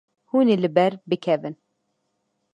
[0.29, 1.55] Hûn ê li ber bikevin.